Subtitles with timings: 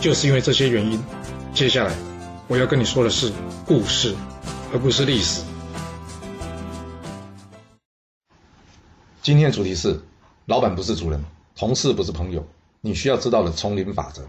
[0.00, 1.02] 就是因为这些原因，
[1.52, 1.92] 接下来
[2.46, 3.32] 我要跟你说的是
[3.66, 4.14] 故事，
[4.72, 5.42] 而不是历史。
[9.20, 10.00] 今天的主题是：
[10.46, 11.24] 老板不是主人，
[11.56, 12.46] 同事不是朋友。
[12.80, 14.28] 你需要知道的丛林法则。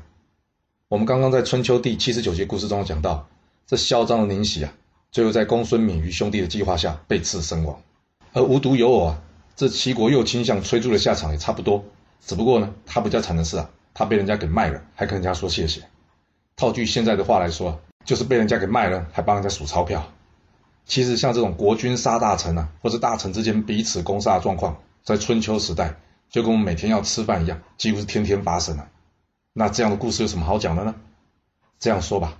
[0.87, 3.27] 我们刚刚在春秋第七十九节故事中讲到，
[3.67, 4.73] 这嚣张的宁喜啊，
[5.11, 7.79] 最后在公孙闵于兄弟的计划下被刺身亡。
[8.33, 9.21] 而无独有偶啊，
[9.55, 11.85] 这齐国右倾向崔杼的下场也差不多，
[12.25, 13.69] 只不过呢，他比较惨的是啊。
[13.93, 15.83] 他被人家给卖了，还跟人家说谢谢。
[16.55, 20.11] 套句现在的话来说，就是被人家给卖了，还帮人家数钞票。
[20.85, 25.95] 其实像这种国君杀大臣啊，或者大臣之间彼此攻杀的状况，在春秋时代
[26.29, 28.89] 就跟我们每天要吃饭一样，几乎是天天发生啊。
[29.53, 30.95] 那这样的故事有什么好讲的呢？
[31.79, 32.37] 这样说吧，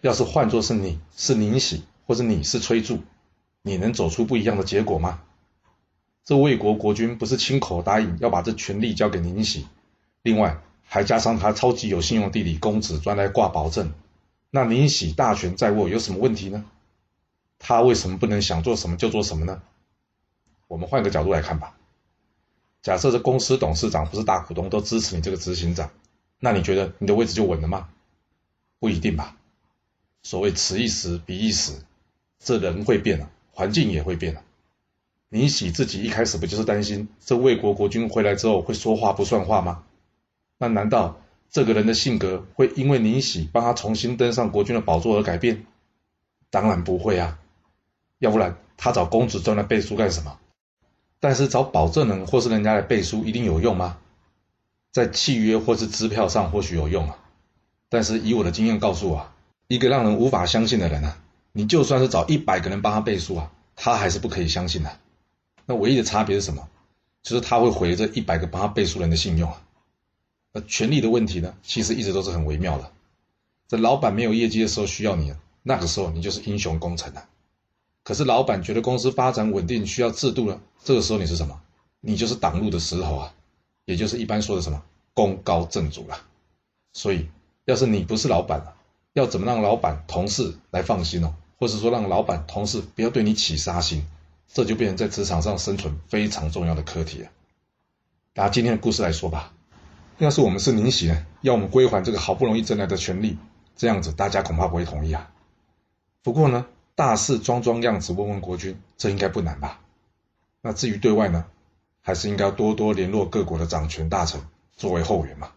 [0.00, 3.02] 要是换作是你是宁喜，或者你是崔杼，
[3.62, 5.20] 你能走出不一样的结果吗？
[6.24, 9.66] 这魏国国君不是亲口答应要把这权力交给宁喜，
[10.22, 10.58] 另外。
[10.92, 13.92] 还加上他超级有信用的弟弟公子专来挂保证，
[14.50, 16.64] 那宁喜大权在握，有什么问题呢？
[17.60, 19.62] 他为什么不能想做什么就做什么呢？
[20.66, 21.76] 我们换个角度来看吧。
[22.82, 25.92] 假设这公司董事长不是大股东都支持你这个执行长，
[26.40, 27.88] 那你觉得你的位置就稳了吗？
[28.80, 29.36] 不一定吧。
[30.24, 31.72] 所谓此一时彼一时，
[32.40, 34.42] 这人会变了，环境也会变了。
[35.28, 39.84] 宁喜自己一开始不就是担心这魏国国君回来之后会说话不算话吗？
[40.62, 45.64] 那难道这个人的性格会因为宁喜帮他重新登上国君的宝座而改变？
[46.50, 47.38] 当然不会啊，
[48.18, 50.38] 要不然他找公子专来背书干什么？
[51.18, 53.96] 但是找保证人或是人家来背书一定有用吗？
[54.92, 57.16] 在契约或是支票上或许有用啊，
[57.88, 59.30] 但是以我的经验告诉我，
[59.66, 61.16] 一个让人无法相信的人啊，
[61.52, 64.90] 你就算是找一百个人帮他背书啊，他还是不可以相信的。
[65.64, 66.68] 那唯一的差别是什么？
[67.22, 69.62] 就是他会毁这一百个帮他背书人的信用啊。
[70.52, 72.90] 那权力的问题呢，其实一直都是很微妙的。
[73.68, 77.28] 在老板没有业绩的时候需要你，那个时候你就是英雄功臣啊。
[78.02, 81.60] 可是老板觉得公司发展稳定需要制度了，这个时候你是什么？
[82.00, 83.34] 你就是挡路的石头啊，
[83.84, 84.82] 也就是一般说的什么
[85.14, 86.18] 功高震主了。
[86.92, 87.28] 所以，
[87.66, 88.74] 要是你不是老板了，
[89.12, 91.34] 要怎么让老板、同事来放心哦？
[91.58, 94.04] 或者说让老板、同事不要对你起杀心，
[94.48, 97.28] 这就变成在职场上生存非常重要的课题了。
[98.34, 99.52] 拿今天的故事来说吧。
[100.20, 103.38] 要是我们是宁喜呢，要我们归还这个好不容易争来的权利，
[103.74, 105.30] 这样子大家恐怕不会同意啊。
[106.22, 109.80] 不过呢，大事装装样子问问国君，这应该不难吧？
[110.60, 111.46] 那至于对外呢，
[112.02, 114.42] 还是应该多多联络各国的掌权大臣
[114.76, 115.52] 作为后援嘛。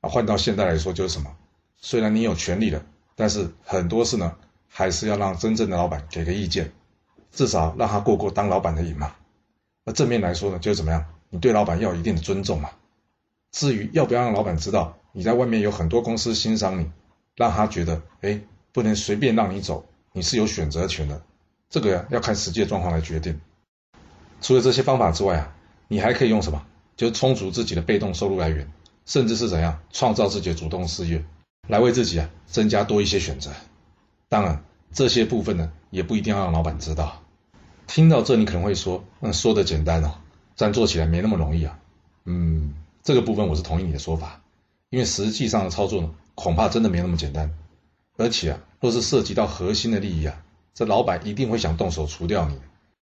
[0.00, 1.36] 啊，换到现在来说就是什么？
[1.76, 2.82] 虽然你有权利了，
[3.14, 4.34] 但是很多事呢，
[4.68, 6.72] 还是要让真正的老板给个意见，
[7.30, 9.14] 至少让他过过当老板的瘾嘛。
[9.84, 11.04] 那正面来说呢，就是怎么样？
[11.28, 12.70] 你对老板要有一定的尊重嘛。
[13.52, 16.90] 至于要不要让老板知道你在外面有很多公司欣赏你，
[17.36, 18.40] 让他觉得哎
[18.72, 21.22] 不能随便让你走，你是有选择权的，
[21.68, 23.40] 这个呀要看实际状况来决定。
[24.40, 25.54] 除了这些方法之外啊，
[25.86, 26.66] 你还可以用什么？
[26.96, 28.70] 就是充足自己的被动收入来源，
[29.06, 31.24] 甚至是怎样创造自己的主动事业，
[31.68, 33.50] 来为自己啊增加多一些选择。
[34.28, 37.22] 当然这些部分呢也不一定要让老板知道。
[37.86, 40.14] 听到这你可能会说，嗯说的简单哦，
[40.56, 41.78] 但做起来没那么容易啊。
[42.24, 42.74] 嗯。
[43.02, 44.42] 这个部分我是同意你的说法，
[44.88, 47.52] 因为实际上的操作呢，恐怕真的没那么简单。
[48.16, 52.60] 而且啊，若是涉及到核心的利益啊，这老板一定会想动手除掉你，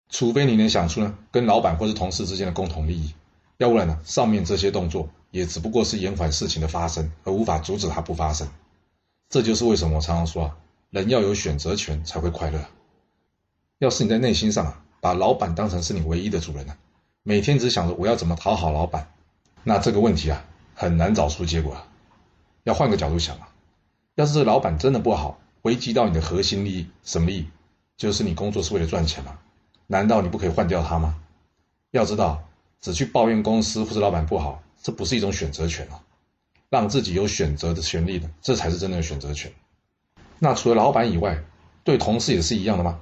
[0.09, 3.13] 除非你能想出呢跟老板或是同事之间的共同利益，
[3.57, 8.49] 要不然呢，上面这些动作也只不过是延缓事情的发生，而无法阻止它不发生。
[9.29, 10.57] 这就是为什么我常常说啊，
[10.89, 12.59] 人要有选择权才会快乐。
[13.79, 16.75] 要是你在内心上啊，把老板当成是你唯一的主人呢，
[17.23, 19.09] 每天只想着我要怎么讨好老板。
[19.67, 20.45] 那这个问题啊，
[20.75, 21.87] 很难找出结果啊。
[22.63, 23.49] 要换个角度想啊，
[24.13, 27.47] 要是这个老板真的不好，危及到你的核心利益，什么利益？
[27.97, 29.39] 就是你工作是为了赚钱嘛？
[29.87, 31.15] 难道你不可以换掉他吗？
[31.89, 32.47] 要知道，
[32.79, 35.99] 只去抱怨公司或者老板不好，这不是一种选择权啊。
[36.69, 39.51] 让自己有选择的权利的，这才是真正的选择权。
[40.37, 41.43] 那除了老板以外，
[41.83, 42.99] 对同事也是一样的吗？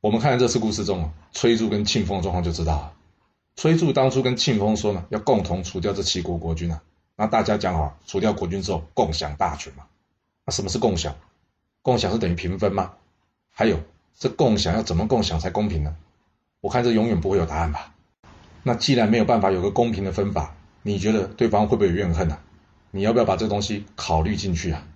[0.00, 2.92] 我们看看这次故事中啊，崔杼跟庆丰的状况就知道了。
[3.54, 6.82] 崔杼当初跟庆丰说呢，要共同除掉这七国国君啊，
[7.16, 9.84] 那大家讲好，除掉国君之后，共享大权嘛。
[10.44, 11.14] 那什么是共享？
[11.82, 12.92] 共享是等于平分吗？
[13.50, 13.80] 还有，
[14.18, 15.96] 这共享要怎么共享才公平呢？
[16.60, 17.94] 我看这永远不会有答案吧。
[18.62, 22.38] 那既然没有办法有个公平的分法，你觉得对方会不会有怨恨呢？
[22.90, 24.86] 你要不要把这东西考虑进去啊？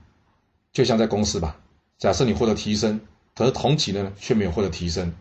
[0.72, 1.56] 就像在公司吧，
[1.98, 3.00] 假设你获得提升，
[3.34, 5.14] 可是同期呢却没有获得提升，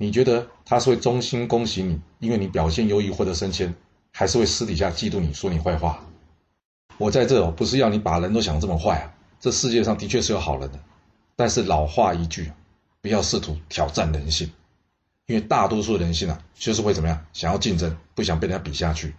[0.00, 3.74] 你觉得他是会衷心恭喜你，因为你表现优异获得升迁，
[4.12, 6.04] 还是会私底下嫉妒你说你坏话？
[6.98, 10.78] 我在这不是要你把人都想这么坏啊，这世界上的确是有好人的，
[11.34, 12.52] 但是老话一句，
[13.00, 14.48] 不要试图挑战人性。
[15.26, 17.26] 因为大多数人性啊，就是会怎么样？
[17.32, 19.14] 想要竞争，不想被人家比下去，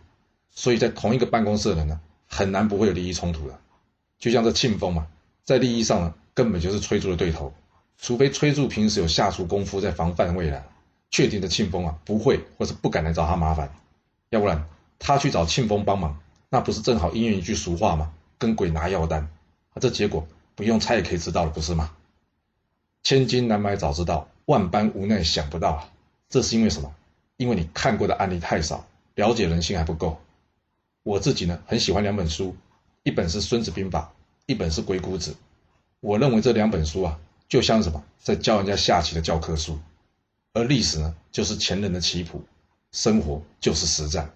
[0.50, 3.60] 所以在同一个办公室的人呢，很难不会有利益冲突的。
[4.18, 5.08] 就像这庆丰嘛，
[5.44, 7.54] 在利益上呢，根本就是崔杼的对头。
[8.02, 10.69] 除非崔杼平时有下足功夫在防范未来，
[11.12, 13.72] 确定的庆丰啊不会或是不敢来找他麻烦，
[14.30, 14.66] 要不然
[15.00, 16.20] 他去找庆丰帮忙，
[16.50, 18.12] 那不是正好应验一句俗话吗？
[18.38, 19.30] 跟鬼拿药单
[19.74, 21.92] 啊，这结果不用猜也可以知道了，不是吗？
[23.04, 25.90] 千金难买早知道，万般无奈想不到啊。
[26.30, 26.94] 这是因为什么？
[27.38, 28.86] 因为你看过的案例太少，
[29.16, 30.20] 了解人性还不够。
[31.04, 32.56] 我自己呢，很喜欢两本书，
[33.04, 34.12] 一本是《孙子兵法》，
[34.46, 35.32] 一本是《鬼谷子》。
[36.02, 39.80] 我认为这两本书啊，就像什么，在教人家下棋的教科书。
[40.54, 42.44] 而历史呢，就是前人的棋谱，
[42.92, 44.32] 生活就是实战。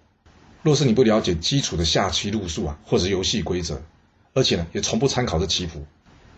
[0.62, 3.82] 若是你不了解基础的下棋路数啊，或者游戏规则，
[4.32, 5.84] 而且呢，也从不参考这棋谱，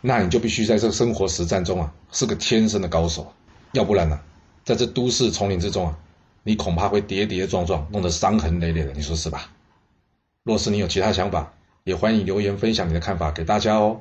[0.01, 3.33] 那你就必须在这生活实战中啊，是个天生的高手，
[3.73, 4.19] 要不然呢？
[4.65, 5.99] 在这都市丛林之中啊，
[6.43, 9.53] 你恐怕会跌跌撞撞，弄得伤痕累累的，你说是吧？
[10.43, 11.53] 若是你有其他想法，
[11.85, 14.01] 也欢迎留言分享你的看法给大家哦。